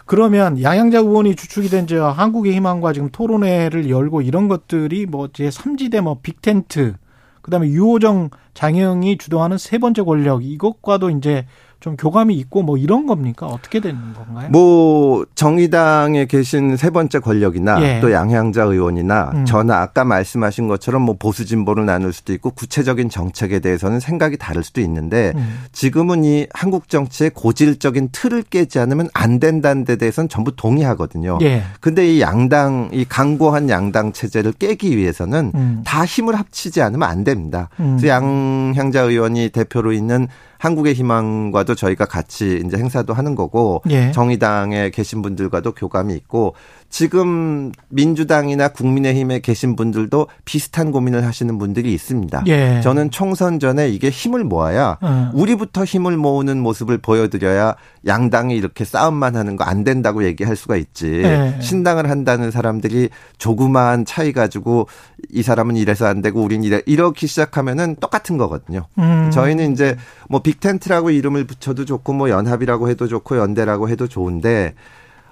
그러면 0.07 0.61
양양자 0.61 0.99
의원이 0.99 1.37
주축이 1.37 1.69
된 1.69 1.87
저 1.87 2.09
한국의 2.09 2.55
희망과 2.57 2.93
지금 2.93 3.11
토론회를 3.11 3.89
열고 3.91 4.23
이런 4.23 4.49
것들이 4.49 5.07
뭐 5.07 5.29
제 5.33 5.49
3지대 5.51 6.01
뭐 6.01 6.19
빅텐트 6.23 6.95
그다음에 7.43 7.69
유호정 7.69 8.31
장영이 8.55 9.19
주도하는 9.19 9.59
세 9.59 9.79
번째 9.79 10.03
권력 10.03 10.45
이것과도 10.45 11.11
이제 11.11 11.47
좀 11.81 11.97
교감이 11.97 12.35
있고 12.35 12.63
뭐 12.63 12.77
이런 12.77 13.07
겁니까? 13.07 13.47
어떻게 13.47 13.81
되는 13.81 13.99
건가요? 14.13 14.51
뭐 14.51 15.25
정의당에 15.35 16.27
계신 16.27 16.77
세 16.77 16.91
번째 16.91 17.21
권력이나 17.21 17.83
예. 17.83 18.01
또 18.01 18.13
양향자 18.13 18.65
의원이나 18.65 19.31
음. 19.35 19.45
저나 19.47 19.81
아까 19.81 20.05
말씀하신 20.05 20.69
것처럼 20.69 21.01
뭐 21.01 21.17
보수 21.19 21.47
진보를 21.47 21.87
나눌 21.87 22.13
수도 22.13 22.35
있고 22.35 22.51
구체적인 22.51 23.09
정책에 23.09 23.61
대해서는 23.61 23.99
생각이 23.99 24.37
다를 24.37 24.63
수도 24.63 24.83
있는데 24.83 25.33
음. 25.37 25.61
지금은 25.73 26.25
이 26.25 26.47
한국 26.53 26.91
정치의 26.91 27.31
고질적인 27.31 28.11
틀을 28.13 28.43
깨지 28.43 28.79
않으면 28.79 29.09
안 29.15 29.41
된다는 29.41 29.87
데 29.87 29.97
대해서는 29.97 30.29
전부 30.29 30.55
동의하거든요. 30.55 31.39
예. 31.41 31.63
근데 31.81 32.07
이 32.07 32.21
양당 32.21 32.91
이 32.93 33.07
강고한 33.07 33.71
양당 33.71 34.13
체제를 34.13 34.53
깨기 34.53 34.99
위해서는 34.99 35.53
음. 35.55 35.83
다 35.87 36.05
힘을 36.05 36.35
합치지 36.35 36.83
않으면 36.83 37.09
안 37.09 37.25
됩니다. 37.25 37.71
음. 37.81 37.97
그래서 37.99 38.09
양향자 38.09 39.01
의원이 39.01 39.49
대표로 39.49 39.93
있는 39.93 40.29
한국의 40.61 40.93
희망과도 40.93 41.75
저희가 41.75 42.05
같이 42.05 42.63
이제 42.65 42.77
행사도 42.77 43.15
하는 43.15 43.35
거고 43.35 43.83
예. 43.89 44.13
정의당에 44.13 44.91
계신 44.91 45.23
분들과도 45.23 45.73
교감이 45.73 46.15
있고 46.15 46.55
지금 46.91 47.73
민주당이나 47.89 48.69
국민의힘에 48.69 49.41
계신 49.41 49.77
분들도 49.77 50.27
비슷한 50.45 50.91
고민을 50.93 51.25
하시는 51.25 51.57
분들이 51.57 51.95
있습니다. 51.95 52.43
예. 52.49 52.81
저는 52.83 53.11
총선 53.11 53.59
전에 53.59 53.89
이게 53.89 54.11
힘을 54.11 54.45
모아야 54.45 54.99
어. 55.01 55.31
우리부터 55.33 55.85
힘을 55.85 56.17
모으는 56.19 56.61
모습을 56.61 56.99
보여드려야 56.99 57.77
양당이 58.07 58.55
이렇게 58.57 58.85
싸움만 58.85 59.37
하는 59.37 59.57
거 59.57 59.71
안 59.71 59.85
된다고 59.85 60.25
얘기할 60.25 60.57
수가 60.57 60.77
있지. 60.77 61.07
예. 61.23 61.57
신당을 61.61 62.11
한다는 62.11 62.51
사람들이 62.51 63.09
조그마한 63.39 64.05
차이 64.05 64.33
가지고 64.33 64.89
이 65.31 65.43
사람은 65.45 65.77
이래서 65.77 66.07
안 66.07 66.23
되고 66.23 66.43
우린 66.43 66.65
이래 66.65 66.83
이렇게 66.87 67.29
시작하면은 67.29 67.95
똑같은 68.01 68.37
거거든요. 68.37 68.87
음. 68.99 69.31
저희는 69.33 69.73
이제 69.73 69.97
뭐 70.29 70.43
빅텐트라고 70.43 71.11
이름을 71.11 71.47
붙여도 71.47 71.85
좋고 71.85 72.15
뭐 72.15 72.31
연합이라고 72.31 72.89
해도 72.89 73.07
좋고 73.07 73.37
연대라고 73.39 73.89
해도 73.89 74.09
좋은데 74.09 74.75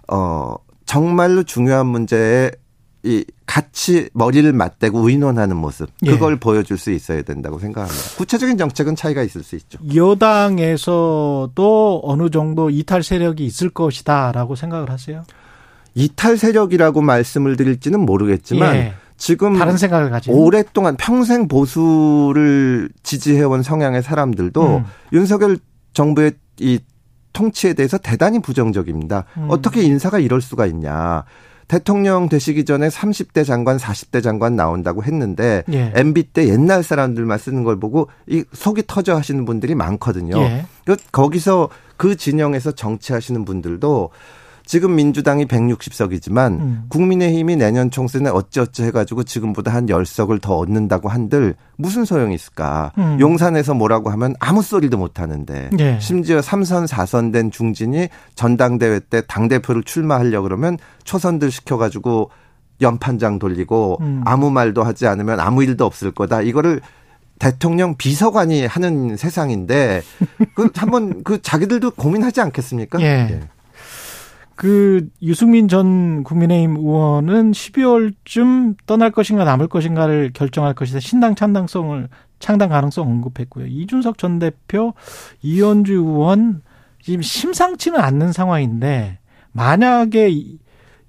어 0.06 0.54
정말로 0.88 1.44
중요한 1.44 1.86
문제에 1.86 2.50
이 3.04 3.24
같이 3.46 4.08
머리를 4.12 4.50
맞대고 4.52 5.08
의논하는 5.08 5.56
모습 5.56 5.88
예. 6.04 6.10
그걸 6.10 6.32
예. 6.32 6.38
보여줄 6.40 6.78
수 6.78 6.90
있어야 6.90 7.22
된다고 7.22 7.58
생각합니다. 7.60 8.16
구체적인 8.16 8.58
정책은 8.58 8.96
차이가 8.96 9.22
있을 9.22 9.44
수 9.44 9.54
있죠. 9.56 9.78
여당에서도 9.94 11.50
어느 12.02 12.30
정도 12.30 12.70
이탈 12.70 13.02
세력이 13.02 13.44
있을 13.44 13.68
것이다라고 13.70 14.56
생각을 14.56 14.90
하세요? 14.90 15.22
이탈 15.94 16.38
세력이라고 16.38 17.02
말씀을 17.02 17.56
드릴지는 17.56 18.00
모르겠지만 18.00 18.74
예. 18.76 18.94
지금 19.18 19.58
다른 19.58 19.76
생각을 19.76 20.10
가지 20.10 20.30
오랫동안 20.30 20.96
평생 20.96 21.48
보수를 21.48 22.88
지지해온 23.02 23.62
성향의 23.62 24.02
사람들도 24.02 24.76
음. 24.78 24.84
윤석열 25.12 25.58
정부의 25.92 26.32
이 26.60 26.80
통치에 27.32 27.74
대해서 27.74 27.98
대단히 27.98 28.40
부정적입니다. 28.40 29.24
음. 29.36 29.46
어떻게 29.48 29.82
인사가 29.82 30.18
이럴 30.18 30.40
수가 30.40 30.66
있냐. 30.66 31.24
대통령 31.68 32.30
되시기 32.30 32.64
전에 32.64 32.88
30대 32.88 33.44
장관, 33.44 33.76
40대 33.76 34.22
장관 34.22 34.56
나온다고 34.56 35.04
했는데 35.04 35.62
예. 35.70 35.92
MB 35.94 36.32
때 36.32 36.48
옛날 36.48 36.82
사람들만 36.82 37.36
쓰는 37.36 37.62
걸 37.62 37.78
보고 37.78 38.08
이 38.26 38.42
속이 38.52 38.84
터져 38.86 39.14
하시는 39.14 39.44
분들이 39.44 39.74
많거든요. 39.74 40.38
예. 40.38 40.64
거기서 41.12 41.68
그 41.98 42.16
진영에서 42.16 42.72
정치하시는 42.72 43.44
분들도 43.44 44.10
지금 44.68 44.96
민주당이 44.96 45.46
160석이지만 45.46 46.60
음. 46.60 46.84
국민의힘이 46.90 47.56
내년 47.56 47.90
총선에 47.90 48.28
어찌어찌 48.28 48.82
해가지고 48.84 49.24
지금보다 49.24 49.72
한 49.72 49.86
10석을 49.86 50.42
더 50.42 50.58
얻는다고 50.58 51.08
한들 51.08 51.54
무슨 51.76 52.04
소용이 52.04 52.34
있을까. 52.34 52.92
음. 52.98 53.16
용산에서 53.18 53.72
뭐라고 53.72 54.10
하면 54.10 54.34
아무 54.40 54.60
소리도 54.60 54.98
못하는데 54.98 55.70
예. 55.78 55.98
심지어 56.00 56.40
3선 56.40 56.86
4선 56.86 57.32
된 57.32 57.50
중진이 57.50 58.08
전당대회 58.34 59.00
때 59.00 59.22
당대표를 59.26 59.84
출마하려 59.84 60.42
그러면 60.42 60.76
초선들 61.04 61.50
시켜가지고 61.50 62.28
연판장 62.82 63.38
돌리고 63.38 63.96
음. 64.02 64.20
아무 64.26 64.50
말도 64.50 64.82
하지 64.84 65.06
않으면 65.06 65.40
아무 65.40 65.64
일도 65.64 65.86
없을 65.86 66.10
거다. 66.10 66.42
이거를 66.42 66.82
대통령 67.38 67.96
비서관이 67.96 68.66
하는 68.66 69.16
세상인데 69.16 70.02
그 70.54 70.68
한번 70.74 71.22
그 71.24 71.40
자기들도 71.40 71.92
고민하지 71.92 72.42
않겠습니까? 72.42 73.00
예. 73.00 73.06
예. 73.30 73.40
그 74.58 75.08
유승민 75.22 75.68
전 75.68 76.24
국민의힘 76.24 76.78
의원은 76.78 77.52
12월쯤 77.52 78.74
떠날 78.86 79.12
것인가 79.12 79.44
남을 79.44 79.68
것인가를 79.68 80.32
결정할 80.34 80.74
것이다. 80.74 80.98
신당 80.98 81.36
창당성을 81.36 82.08
창당 82.40 82.70
가능성 82.70 83.06
언급했고요. 83.08 83.66
이준석 83.66 84.18
전 84.18 84.40
대표, 84.40 84.94
이현주 85.42 85.92
의원 85.92 86.62
지금 87.00 87.22
심상치는 87.22 88.00
않는 88.00 88.32
상황인데 88.32 89.20
만약에 89.52 90.28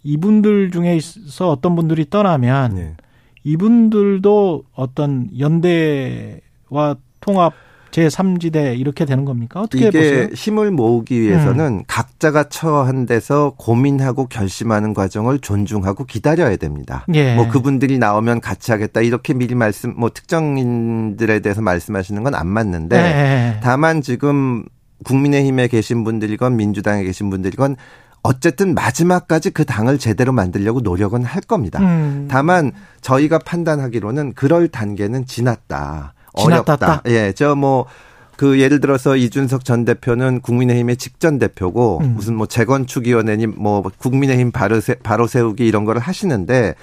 이분들 0.04 0.70
중에서 0.70 1.50
어떤 1.50 1.76
분들이 1.76 2.08
떠나면 2.08 2.76
네. 2.76 2.98
이분들도 3.44 4.64
어떤 4.76 5.28
연대와 5.40 6.98
통합 7.20 7.54
제3지대 7.92 8.80
이렇게 8.80 9.06
되는 9.06 9.26
겁니까? 9.26 9.62
어떻게 9.62 9.88
이게 9.88 9.92
보세요? 10.00 10.28
힘을 10.34 10.72
모으기 10.72 11.22
위해서는 11.22 11.66
음. 11.80 11.84
각자가 11.88 12.46
처한 12.50 13.06
데서 13.06 13.54
고민하고 13.58 14.28
결심하는 14.28 14.94
과정을 14.94 15.40
존중하고 15.40 16.06
기다려야 16.06 16.56
됩니다. 16.58 17.06
예. 17.14 17.36
뭐 17.36 17.48
그분들이 17.48 17.98
나오면 18.00 18.42
같이 18.42 18.72
하겠다 18.72 19.02
이렇게 19.02 19.34
미리 19.34 19.56
말씀 19.56 19.94
뭐 19.98 20.10
특정인들에 20.10 21.40
대해서 21.42 21.62
말씀하시는 21.62 22.24
건 22.24 22.30
안 22.40 22.48
맞는데 22.48 22.96
예. 22.96 23.60
다만 23.62 24.02
지금 24.02 24.64
국민의힘에 25.04 25.68
계신 25.68 26.04
분들이건 26.04 26.56
민주당에 26.56 27.04
계신 27.04 27.30
분들이건 27.30 27.76
어쨌든 28.22 28.76
마지막까지 28.76 29.50
그 29.50 29.66
당을 29.66 29.98
제대로 29.98 30.32
만들려고 30.32 30.82
노력은 30.82 31.24
할 31.24 31.42
겁니다. 31.42 31.80
음. 31.80 32.28
다만 32.30 32.72
저희가 33.02 33.40
판단하기로는 33.40 34.34
그럴 34.34 34.68
단계는 34.68 35.26
지났다. 35.26 36.14
어렵다. 36.34 37.02
예, 37.08 37.32
저뭐 37.34 37.86
그 38.38 38.60
예를 38.60 38.80
들어서 38.80 39.16
이준석 39.16 39.66
전 39.66 39.86
대표는 39.86 40.42
국민의힘의 40.42 40.98
직전 40.98 41.40
대표고 41.40 42.00
음. 42.02 42.14
무슨 42.16 42.36
뭐 42.36 42.48
재건축위원회니 42.48 43.48
뭐 43.48 43.82
국민의힘 43.98 44.52
바로 44.52 44.80
세, 44.80 44.96
바로 44.96 45.28
세우기 45.28 45.68
이런 45.68 45.86
거를 45.86 46.02
하시는데 46.02 46.76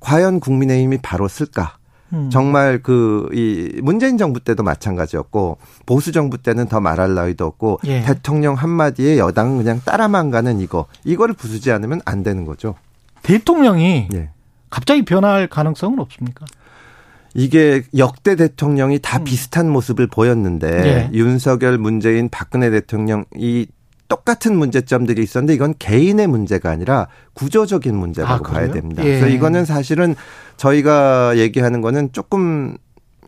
과연 0.00 0.40
국민의힘이 0.40 0.98
바로 1.02 1.28
쓸까? 1.28 1.76
음. 2.12 2.30
정말 2.30 2.82
그 2.82 3.28
이 3.32 3.80
문재인 3.82 4.16
정부 4.18 4.40
때도 4.40 4.62
마찬가지였고 4.62 5.58
보수 5.86 6.12
정부 6.12 6.38
때는 6.38 6.66
더 6.66 6.80
말할 6.80 7.14
나위도 7.14 7.44
없고 7.44 7.80
예. 7.84 8.02
대통령 8.02 8.54
한마디에 8.54 9.18
여당은 9.18 9.58
그냥 9.58 9.80
따라만 9.84 10.30
가는 10.30 10.60
이거 10.60 10.86
이거를 11.04 11.34
부수지 11.34 11.72
않으면 11.72 12.00
안 12.04 12.22
되는 12.22 12.44
거죠. 12.44 12.74
대통령이 13.22 14.08
예. 14.14 14.30
갑자기 14.70 15.04
변할 15.04 15.48
가능성은 15.48 15.98
없습니까? 15.98 16.46
이게 17.36 17.82
역대 17.96 18.34
대통령이 18.34 18.98
다 19.00 19.18
음. 19.18 19.24
비슷한 19.24 19.70
모습을 19.70 20.06
보였는데 20.06 20.70
네. 20.70 21.10
윤석열, 21.12 21.78
문재인, 21.78 22.28
박근혜 22.28 22.70
대통령 22.70 23.24
이 23.36 23.66
똑같은 24.08 24.56
문제점들이 24.56 25.22
있었는데 25.22 25.54
이건 25.54 25.74
개인의 25.78 26.28
문제가 26.28 26.70
아니라 26.70 27.08
구조적인 27.34 27.94
문제라고 27.96 28.46
아, 28.46 28.52
봐야 28.52 28.70
됩니다. 28.70 29.04
예. 29.04 29.08
그래서 29.08 29.28
이거는 29.28 29.64
사실은 29.64 30.14
저희가 30.56 31.36
얘기하는 31.36 31.80
거는 31.80 32.12
조금 32.12 32.76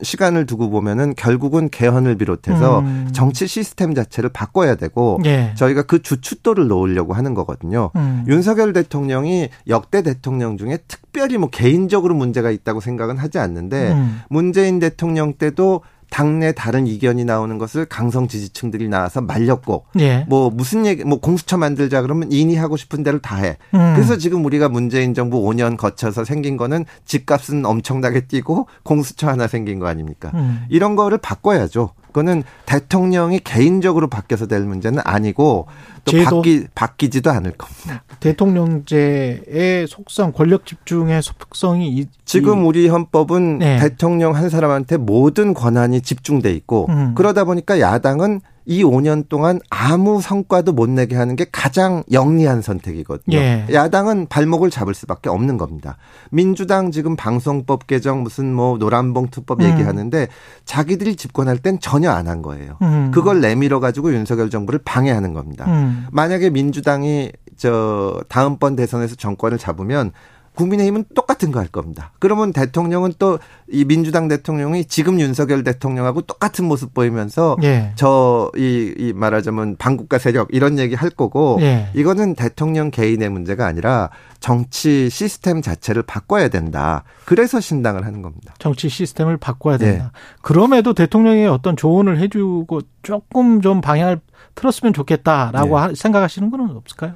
시간을 0.02 0.47
두고 0.47 0.71
보면은 0.71 1.14
결국은 1.17 1.69
개헌을 1.71 2.17
비롯해서 2.17 2.81
음. 2.81 3.09
정치 3.12 3.47
시스템 3.47 3.95
자체를 3.95 4.31
바꿔야 4.31 4.75
되고 4.75 5.21
예. 5.25 5.52
저희가 5.57 5.83
그 5.83 6.02
주춧돌을 6.02 6.69
놓으려고 6.69 7.14
하는 7.14 7.35
거거든요. 7.35 7.90
음. 7.97 8.25
윤석열 8.28 8.73
대통령이 8.73 9.49
역대 9.69 10.02
대통령 10.02 10.57
중에 10.57 10.78
특별히 10.88 11.38
뭐 11.38 11.50
개인적으로 11.50 12.14
문제가 12.14 12.50
있다고 12.50 12.81
생각은 12.81 13.19
하지 13.19 13.38
않는데 13.38 13.93
음. 13.93 14.21
문재인 14.28 14.78
대통령 14.78 15.35
때도 15.35 15.83
당내 16.11 16.53
다른 16.53 16.87
이견이 16.87 17.25
나오는 17.25 17.59
것을 17.59 17.85
강성 17.87 18.29
지지층들이 18.29 18.88
나와서 18.88 19.21
말렸고 19.21 19.87
예. 20.00 20.25
뭐 20.29 20.50
무슨 20.50 20.87
얘기 20.87 21.05
뭐 21.05 21.21
공수처 21.21 21.57
만들자 21.57 22.03
그러면 22.03 22.33
인이 22.33 22.57
하고 22.57 22.77
싶은 22.77 23.03
대로 23.03 23.21
다 23.21 23.37
해. 23.37 23.57
음. 23.75 23.95
그래서 23.95 24.17
지금 24.17 24.45
우리가 24.45 24.69
문재인 24.69 25.15
정부 25.15 25.41
5년 25.43 25.77
거쳐서 25.77 26.25
생긴 26.25 26.57
거는 26.57 26.85
집값은 27.05 27.65
엄청나게 27.65 28.27
뛰고 28.27 28.67
공수처 28.83 29.29
하나 29.29 29.47
생긴 29.47 29.79
거 29.79 29.87
아닙니까? 29.87 30.31
음. 30.35 30.65
이런 30.69 30.97
거를 30.97 31.19
바꿔야죠. 31.19 31.91
그거는 32.19 32.43
대통령이 32.67 33.39
개인적으로 33.41 34.09
바뀌어서 34.09 34.47
될 34.47 34.63
문제는 34.63 35.01
아니고 35.05 35.67
또 36.05 36.25
바뀌 36.25 36.67
바뀌지도 36.75 37.31
않을 37.31 37.53
겁니다. 37.53 38.03
대통령제의 38.19 39.87
속성, 39.87 40.33
권력 40.33 40.67
집중의 40.67 41.23
속성이 41.23 42.07
지금 42.25 42.67
우리 42.67 42.89
헌법은 42.89 43.59
네. 43.59 43.79
대통령 43.79 44.35
한 44.35 44.49
사람한테 44.49 44.97
모든 44.97 45.55
권한이 45.55 46.01
집중돼 46.01 46.53
있고 46.55 46.87
음. 46.89 47.15
그러다 47.15 47.45
보니까 47.45 47.79
야당은 47.79 48.41
이 48.69 48.85
5년 48.85 49.29
동안 49.29 49.59
아무 49.71 50.21
성과도 50.21 50.73
못 50.73 50.89
내게 50.89 51.17
하는 51.17 51.35
게 51.35 51.47
가장 51.51 52.05
영리한 52.13 52.63
선택이거든요. 52.63 53.37
예. 53.37 53.67
야당은 53.73 54.27
발목을 54.29 54.71
잡을 54.71 54.95
수밖에 54.95 55.29
없는 55.31 55.57
겁니다. 55.57 55.97
민주당 56.31 56.93
지금 56.93 57.17
방송법 57.17 57.87
개정 57.87 58.23
무슨 58.23 58.55
뭐 58.55 58.77
노란봉투법 58.79 59.63
음. 59.63 59.67
얘기하는데 59.67 60.29
자기들이 60.65 61.17
집권할 61.17 61.59
땐 61.59 61.79
전혀 61.81 62.11
안 62.13 62.29
한 62.29 62.43
거예요. 62.43 62.77
음. 62.83 63.11
그걸 63.11 63.41
내밀어 63.41 63.81
가지고 63.81 64.13
윤석열 64.13 64.51
정부를 64.51 64.81
방해하는 64.85 65.33
겁니다. 65.33 65.65
음. 65.67 66.07
만약에 66.13 66.51
민주당이 66.51 67.33
저 67.57 68.21
다음번 68.29 68.77
대선에서 68.77 69.17
정권을 69.17 69.57
잡으면 69.57 70.13
국민의힘은 70.59 71.05
똑같은 71.15 71.53
거 71.53 71.61
할 71.61 71.69
겁니다. 71.69 72.12
그러면 72.19 72.53
대통령은 72.53 73.15
또 73.19 73.38
이 73.71 73.85
민주당 73.85 74.29
대통령이 74.29 74.87
지금 74.87 75.21
윤석열 75.21 75.62
대통령하고 75.62 76.23
똑같은 76.23 76.65
모습 76.65 76.95
보이면서 76.95 77.57
예. 77.62 77.93
저이 77.97 78.95
이 78.97 79.12
말하자면 79.15 79.77
반국가 79.77 80.17
세력 80.17 80.49
이런 80.53 80.79
얘기 80.79 80.95
할 80.95 81.11
거고 81.11 81.59
예. 81.61 81.88
이거는 81.95 82.35
대통령 82.35 82.91
개인의 82.91 83.29
문제가 83.29 83.67
아니라 83.67 84.09
정치 84.41 85.11
시스템 85.11 85.61
자체를 85.61 86.03
바꿔야 86.03 86.49
된다. 86.49 87.05
그래서 87.27 87.61
신당을 87.61 88.07
하는 88.07 88.23
겁니다. 88.23 88.55
정치 88.59 88.88
시스템을 88.88 89.37
바꿔야 89.37 89.77
된다. 89.77 90.12
예. 90.15 90.19
그럼에도 90.41 90.95
대통령이 90.95 91.47
어떤 91.47 91.77
조언을 91.77 92.19
해주고 92.19 92.81
조금 93.03 93.61
좀 93.61 93.83
방향을 93.83 94.21
틀었으면 94.55 94.95
좋겠다라고 94.95 95.91
예. 95.91 95.95
생각하시는 95.95 96.50
건 96.50 96.71
없을까요? 96.75 97.12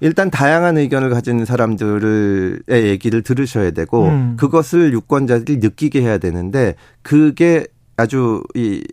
일단 0.00 0.30
다양한 0.30 0.78
의견을 0.78 1.10
가진 1.10 1.44
사람들의 1.44 2.60
얘기를 2.70 3.22
들으셔야 3.22 3.72
되고 3.72 4.06
음. 4.06 4.36
그것을 4.38 4.92
유권자들이 4.92 5.58
느끼게 5.58 6.02
해야 6.02 6.18
되는데 6.18 6.74
그게 7.02 7.66
아주 7.96 8.42
이 8.54 8.84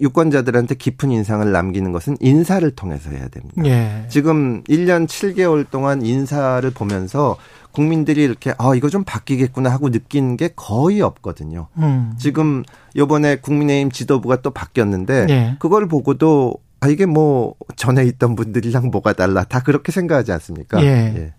유권자들한테 0.00 0.76
깊은 0.76 1.10
인상을 1.10 1.50
남기는 1.50 1.92
것은 1.92 2.16
인사를 2.20 2.70
통해서 2.70 3.10
해야 3.10 3.28
됩니다. 3.28 3.62
예. 3.66 4.06
지금 4.08 4.62
1년 4.64 5.06
7개월 5.06 5.68
동안 5.68 6.02
인사를 6.02 6.68
보면서 6.70 7.36
국민들이 7.72 8.22
이렇게 8.24 8.54
아 8.56 8.74
이거 8.74 8.88
좀 8.88 9.04
바뀌겠구나 9.04 9.70
하고 9.70 9.90
느낀 9.90 10.36
게 10.36 10.50
거의 10.56 11.02
없거든요. 11.02 11.68
음. 11.78 12.14
지금 12.18 12.62
요번에 12.96 13.36
국민의힘 13.36 13.90
지도부가 13.90 14.42
또 14.42 14.50
바뀌었는데 14.50 15.26
예. 15.28 15.56
그걸 15.58 15.86
보고도 15.86 16.54
아, 16.80 16.88
이게 16.88 17.06
뭐 17.06 17.54
전에 17.76 18.04
있던 18.04 18.34
분들이랑 18.34 18.90
뭐가 18.90 19.12
달라. 19.12 19.44
다 19.44 19.60
그렇게 19.60 19.92
생각하지 19.92 20.32
않습니까? 20.32 20.82
예. 20.82 20.86
예. 20.86 21.32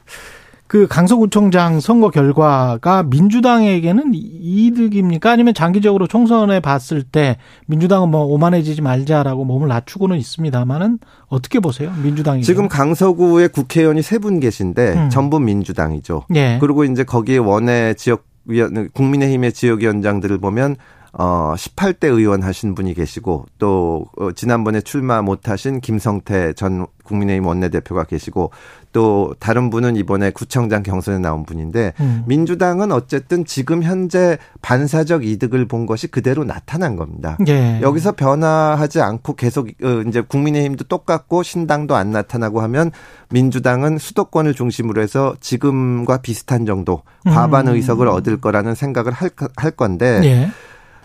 그 0.67 0.87
강서구청장 0.87 1.81
선거 1.81 2.09
결과가 2.09 3.03
민주당에게는 3.03 4.11
이득입니까? 4.13 5.31
아니면 5.31 5.53
장기적으로 5.53 6.07
총선에 6.07 6.61
봤을 6.61 7.03
때 7.03 7.35
민주당은 7.67 8.07
뭐 8.07 8.23
오만해지지 8.23 8.81
말자라고 8.81 9.43
몸을 9.43 9.67
낮추고는 9.67 10.17
있습니다만은 10.17 10.99
어떻게 11.27 11.59
보세요? 11.59 11.91
민주당이 12.01 12.43
지금 12.43 12.69
강서구에 12.69 13.47
국회의원이 13.49 14.01
세 14.01 14.17
분 14.19 14.39
계신데 14.39 14.93
음. 14.93 15.09
전부 15.09 15.39
민주당이죠. 15.41 16.25
예. 16.35 16.57
그리고 16.61 16.85
이제 16.85 17.03
거기에 17.03 17.37
원외 17.39 17.95
지역 17.95 18.23
위원 18.45 18.89
국민의힘의 18.93 19.51
지역위원장들을 19.53 20.37
보면 20.37 20.77
어 21.13 21.53
18대 21.57 22.05
의원 22.05 22.41
하신 22.41 22.73
분이 22.73 22.93
계시고 22.93 23.45
또 23.57 24.05
어, 24.17 24.31
지난번에 24.31 24.79
출마 24.81 25.21
못 25.21 25.49
하신 25.49 25.81
김성태 25.81 26.53
전 26.53 26.87
국민의힘 27.03 27.45
원내대표가 27.45 28.05
계시고 28.05 28.51
또 28.93 29.33
다른 29.39 29.69
분은 29.69 29.95
이번에 29.95 30.31
구청장 30.31 30.83
경선에 30.83 31.19
나온 31.19 31.45
분인데 31.45 31.93
음. 31.99 32.23
민주당은 32.27 32.91
어쨌든 32.91 33.45
지금 33.45 33.83
현재 33.83 34.37
반사적 34.61 35.25
이득을 35.25 35.67
본 35.67 35.85
것이 35.85 36.07
그대로 36.07 36.43
나타난 36.43 36.95
겁니다. 36.95 37.37
예. 37.47 37.79
여기서 37.81 38.13
변화하지 38.13 39.01
않고 39.01 39.35
계속 39.35 39.67
어, 39.83 40.03
이제 40.07 40.21
국민의힘도 40.21 40.85
똑같고 40.85 41.43
신당도 41.43 41.95
안 41.95 42.11
나타나고 42.11 42.61
하면 42.61 42.91
민주당은 43.29 43.97
수도권을 43.97 44.53
중심으로 44.53 45.01
해서 45.01 45.35
지금과 45.39 46.21
비슷한 46.21 46.65
정도 46.65 47.03
과반 47.25 47.67
음. 47.67 47.75
의석을 47.75 48.07
얻을 48.07 48.41
거라는 48.41 48.75
생각을 48.75 49.11
할, 49.11 49.29
할 49.55 49.71
건데 49.71 50.21
예. 50.23 50.51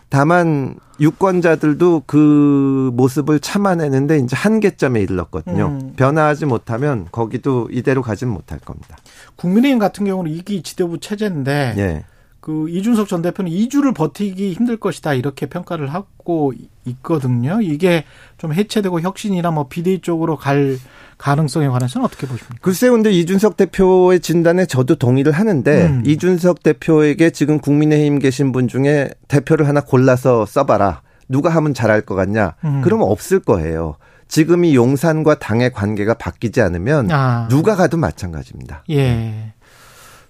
다만 0.08 0.76
유권자들도 0.98 2.04
그 2.06 2.90
모습을 2.94 3.40
참아내는데 3.40 4.18
이제 4.18 4.36
한계점에 4.36 5.00
이르렀거든요. 5.00 5.66
음. 5.66 5.92
변화하지 5.96 6.46
못하면 6.46 7.06
거기도 7.12 7.68
이대로 7.70 8.02
가진 8.02 8.28
못할 8.28 8.58
겁니다. 8.58 8.96
국민의힘 9.36 9.78
같은 9.78 10.06
경우는 10.06 10.30
이기 10.30 10.62
지도부 10.62 10.98
체제인데 10.98 11.74
예. 11.76 12.04
그 12.40 12.68
이준석 12.68 13.08
전 13.08 13.22
대표는 13.22 13.50
2주를 13.50 13.94
버티기 13.94 14.52
힘들 14.52 14.76
것이다 14.76 15.14
이렇게 15.14 15.46
평가를 15.46 15.92
하고 15.92 16.52
있거든요. 16.84 17.60
이게 17.60 18.04
좀 18.38 18.52
해체되고 18.52 19.00
혁신이나 19.00 19.50
뭐 19.50 19.66
비대위 19.68 20.00
쪽으로 20.00 20.36
갈 20.36 20.78
가능성에 21.18 21.68
관해서는 21.68 22.04
어떻게 22.04 22.26
보십니까? 22.26 22.56
글쎄요, 22.60 22.92
근데 22.92 23.10
이준석 23.10 23.56
대표의 23.56 24.20
진단에 24.20 24.66
저도 24.66 24.96
동의를 24.96 25.32
하는데 25.32 25.86
음. 25.86 26.02
이준석 26.06 26.62
대표에게 26.62 27.30
지금 27.30 27.58
국민의힘 27.58 28.18
계신 28.18 28.52
분 28.52 28.68
중에 28.68 29.10
대표를 29.28 29.66
하나 29.66 29.80
골라서 29.80 30.46
써봐라. 30.46 31.02
누가 31.28 31.50
하면 31.50 31.74
잘할 31.74 32.02
것 32.02 32.14
같냐? 32.14 32.54
음. 32.64 32.82
그러면 32.82 33.08
없을 33.08 33.40
거예요. 33.40 33.96
지금 34.28 34.64
이 34.64 34.74
용산과 34.74 35.38
당의 35.38 35.72
관계가 35.72 36.14
바뀌지 36.14 36.60
않으면 36.60 37.10
아. 37.10 37.48
누가 37.48 37.76
가도 37.76 37.96
마찬가지입니다. 37.96 38.84
예. 38.90 39.52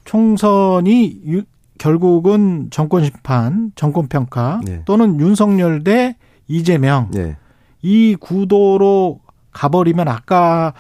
총선이 0.04 1.22
유, 1.26 1.42
결국은 1.78 2.68
정권 2.70 3.04
심판, 3.04 3.72
정권 3.74 4.08
평가 4.08 4.60
네. 4.64 4.82
또는 4.84 5.20
윤석열 5.20 5.84
대 5.84 6.16
이재명 6.48 7.10
네. 7.10 7.36
이 7.82 8.16
구도로 8.18 9.20
가버리면 9.52 10.06
아까 10.08 10.74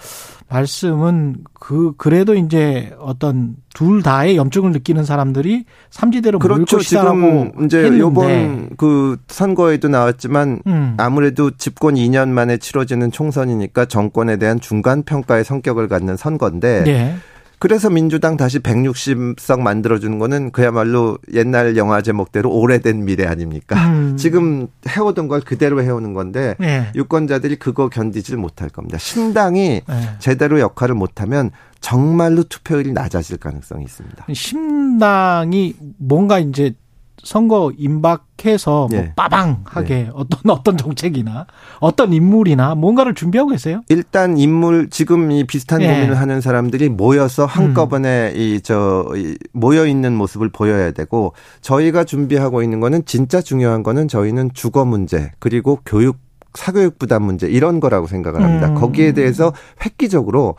말씀은 0.48 1.36
그 1.54 1.94
그래도 1.96 2.34
이제 2.34 2.94
어떤 3.00 3.56
둘 3.74 4.02
다의 4.02 4.36
염증을 4.36 4.70
느끼는 4.72 5.04
사람들이 5.04 5.64
삼지대로 5.90 6.38
그렇죠. 6.38 6.78
지금 6.78 7.52
이제 7.64 7.78
했는데. 7.78 7.98
요번 7.98 8.70
그 8.76 9.16
선거에도 9.26 9.88
나왔지만 9.88 10.60
음. 10.66 10.94
아무래도 10.98 11.50
집권 11.50 11.94
2년 11.94 12.28
만에 12.28 12.58
치러지는 12.58 13.10
총선이니까 13.10 13.86
정권에 13.86 14.36
대한 14.36 14.60
중간 14.60 15.02
평가의 15.02 15.44
성격을 15.44 15.88
갖는 15.88 16.16
선거인데 16.16 16.84
네. 16.84 17.16
그래서 17.58 17.88
민주당 17.88 18.36
다시 18.36 18.58
160석 18.58 19.60
만들어주는 19.60 20.18
거는 20.18 20.50
그야말로 20.50 21.18
옛날 21.32 21.76
영화 21.76 22.02
제목대로 22.02 22.50
오래된 22.50 23.04
미래 23.04 23.24
아닙니까? 23.26 23.76
음. 23.88 24.16
지금 24.16 24.68
해오던 24.88 25.28
걸 25.28 25.40
그대로 25.40 25.82
해오는 25.82 26.12
건데 26.12 26.54
네. 26.58 26.90
유권자들이 26.94 27.56
그거 27.56 27.88
견디질 27.88 28.36
못할 28.36 28.68
겁니다. 28.68 28.98
신당이 28.98 29.82
네. 29.86 30.10
제대로 30.18 30.60
역할을 30.60 30.94
못하면 30.94 31.50
정말로 31.80 32.42
투표율이 32.42 32.92
낮아질 32.92 33.38
가능성이 33.38 33.84
있습니다. 33.84 34.26
신당이 34.32 35.74
뭔가 35.98 36.38
이제 36.38 36.74
선거 37.22 37.72
임박해서 37.76 38.88
뭐 38.90 38.98
예. 38.98 39.12
빠방하게 39.16 39.94
예. 39.94 40.10
어떤 40.14 40.50
어떤 40.50 40.76
정책이나 40.76 41.46
어떤 41.80 42.12
인물이나 42.12 42.74
뭔가를 42.74 43.14
준비하고 43.14 43.50
계세요? 43.50 43.82
일단 43.88 44.36
인물 44.38 44.88
지금 44.90 45.30
이 45.32 45.44
비슷한 45.44 45.82
예. 45.82 45.88
고민을 45.88 46.18
하는 46.18 46.40
사람들이 46.40 46.88
모여서 46.88 47.44
한꺼번에 47.46 48.32
음. 48.34 48.40
이저 48.40 49.12
모여 49.52 49.86
있는 49.86 50.14
모습을 50.14 50.50
보여야 50.50 50.92
되고 50.92 51.32
저희가 51.62 52.04
준비하고 52.04 52.62
있는 52.62 52.80
거는 52.80 53.04
진짜 53.06 53.40
중요한 53.40 53.82
거는 53.82 54.08
저희는 54.08 54.50
주거 54.54 54.84
문제 54.84 55.32
그리고 55.38 55.80
교육 55.84 56.18
사교육 56.54 56.98
부담 56.98 57.22
문제 57.24 57.46
이런 57.46 57.80
거라고 57.80 58.06
생각을 58.06 58.42
합니다. 58.42 58.68
음. 58.68 58.74
거기에 58.74 59.12
대해서 59.12 59.52
획기적으로 59.84 60.56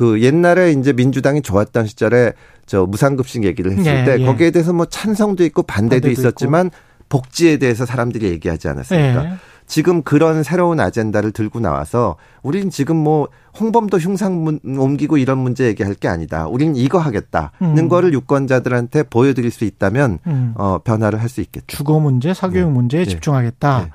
그 0.00 0.22
옛날에 0.22 0.72
이제 0.72 0.94
민주당이 0.94 1.42
좋았던 1.42 1.86
시절에 1.86 2.32
저 2.64 2.86
무상급식 2.86 3.44
얘기를 3.44 3.72
했을 3.72 3.84
네, 3.84 4.04
때 4.06 4.20
예. 4.22 4.24
거기에 4.24 4.50
대해서 4.50 4.72
뭐 4.72 4.86
찬성도 4.86 5.44
있고 5.44 5.62
반대도, 5.62 6.04
반대도 6.06 6.10
있었지만 6.10 6.68
있고. 6.68 6.78
복지에 7.10 7.58
대해서 7.58 7.84
사람들이 7.84 8.30
얘기하지 8.30 8.68
않았습니까? 8.68 9.22
네. 9.24 9.32
지금 9.66 10.02
그런 10.02 10.42
새로운 10.42 10.80
아젠다를 10.80 11.32
들고 11.32 11.60
나와서 11.60 12.16
우린 12.42 12.70
지금 12.70 12.96
뭐 12.96 13.28
홍범도 13.60 13.98
흉상 13.98 14.58
옮기고 14.64 15.18
이런 15.18 15.36
문제 15.36 15.66
얘기할 15.66 15.92
게 15.96 16.08
아니다. 16.08 16.46
우린 16.46 16.76
이거 16.76 16.98
하겠다는 16.98 17.50
음. 17.60 17.88
거를 17.90 18.14
유권자들한테 18.14 19.02
보여드릴 19.02 19.50
수 19.50 19.66
있다면 19.66 20.18
음. 20.26 20.54
어, 20.56 20.78
변화를 20.82 21.20
할 21.20 21.28
수 21.28 21.42
있겠죠. 21.42 21.76
주거 21.76 22.00
문제, 22.00 22.32
사교육 22.32 22.68
네. 22.68 22.72
문제에 22.72 23.04
네. 23.04 23.10
집중하겠다. 23.10 23.90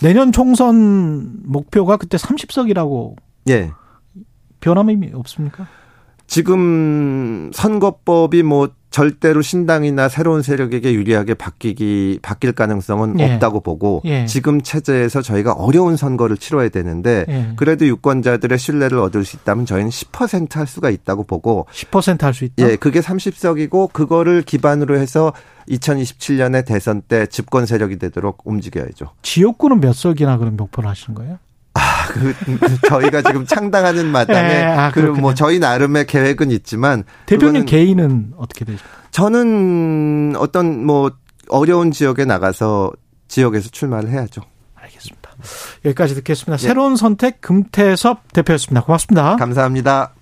네. 0.00 0.06
내년 0.06 0.30
총선 0.30 1.32
목표가 1.42 1.96
그때 1.96 2.16
30석이라고. 2.16 3.16
예. 3.48 3.72
변함이 4.60 5.10
없습니까? 5.14 5.66
지금 6.26 7.50
선거법이 7.54 8.42
뭐 8.42 8.68
절대로 8.90 9.42
신당이나 9.42 10.08
새로운 10.08 10.42
세력에게 10.42 10.94
유리하게 10.94 11.34
바뀌기 11.34 12.20
바뀔 12.22 12.52
가능성은 12.52 13.20
예. 13.20 13.34
없다고 13.34 13.60
보고 13.60 14.02
예. 14.04 14.26
지금 14.26 14.60
체제에서 14.62 15.22
저희가 15.22 15.52
어려운 15.52 15.96
선거를 15.96 16.36
치러야 16.36 16.68
되는데 16.68 17.24
예. 17.28 17.52
그래도 17.56 17.86
유권자들의 17.86 18.58
신뢰를 18.58 18.98
얻을 18.98 19.24
수 19.24 19.36
있다면 19.36 19.66
저희는 19.66 19.90
10%할 19.90 20.66
수가 20.66 20.90
있다고 20.90 21.24
보고 21.24 21.66
10%할 21.72 22.34
수 22.34 22.44
있다. 22.44 22.70
예, 22.70 22.76
그게 22.76 23.00
30석이고 23.00 23.92
그거를 23.92 24.42
기반으로 24.42 24.98
해서 24.98 25.32
2027년에 25.68 26.64
대선 26.64 27.02
때 27.02 27.26
집권 27.26 27.66
세력이 27.66 27.98
되도록 27.98 28.42
움직여야죠. 28.44 29.10
지역구는 29.22 29.80
몇 29.80 29.94
석이나 29.94 30.38
그런 30.38 30.56
목표를 30.56 30.88
하시는 30.88 31.14
거예요? 31.14 31.38
아, 32.08 32.12
그, 32.12 32.34
저희가 32.88 33.22
지금 33.22 33.46
창당하는 33.46 34.06
마당에 34.06 34.48
네, 34.48 34.64
아, 34.64 34.90
그뭐 34.90 35.34
저희 35.34 35.58
나름의 35.58 36.06
계획은 36.06 36.50
있지만 36.50 37.04
대표님 37.26 37.64
개인은 37.66 38.32
어떻게 38.36 38.64
되죠? 38.64 38.82
저는 39.10 40.34
어떤 40.38 40.84
뭐 40.84 41.12
어려운 41.48 41.90
지역에 41.90 42.24
나가서 42.24 42.92
지역에서 43.28 43.70
출마를 43.70 44.10
해야죠. 44.10 44.42
알겠습니다. 44.74 45.30
여기까지 45.84 46.14
듣겠습니다. 46.16 46.56
네. 46.56 46.66
새로운 46.66 46.96
선택 46.96 47.40
금태섭 47.40 48.32
대표였습니다. 48.32 48.82
고맙습니다. 48.82 49.36
감사합니다. 49.36 50.12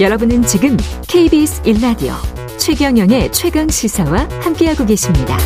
여러분은 0.00 0.42
지금 0.42 0.76
KBS 1.08 1.62
1라디오 1.62 2.14
최경영의 2.58 3.32
최강 3.32 3.68
시사와 3.68 4.28
함께하고 4.42 4.86
계십니다. 4.86 5.36